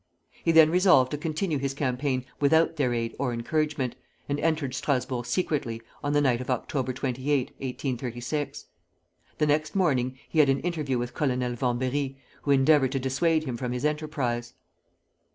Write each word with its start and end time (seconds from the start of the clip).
He 0.43 0.51
then 0.51 0.71
resolved 0.71 1.11
to 1.11 1.17
continue 1.19 1.59
his 1.59 1.75
campaign 1.75 2.25
without 2.39 2.75
their 2.77 2.91
aid 2.91 3.15
or 3.19 3.31
encouragement, 3.31 3.95
and 4.27 4.39
entered 4.39 4.73
Strasburg 4.73 5.27
secretly 5.27 5.79
on 6.03 6.13
the 6.13 6.21
night 6.21 6.41
of 6.41 6.47
Oct. 6.47 6.69
28, 6.95 7.21
1836. 7.57 8.65
The 9.37 9.45
next 9.45 9.75
morning 9.75 10.17
he 10.27 10.39
had 10.39 10.49
an 10.49 10.61
interview 10.61 10.97
with 10.97 11.13
Colonel 11.13 11.55
Vambéry, 11.55 12.15
who 12.41 12.49
endeavored 12.49 12.93
to 12.93 12.99
dissuade 12.99 13.43
him 13.43 13.55
from 13.57 13.73
his 13.73 13.85
enterprise. 13.85 14.53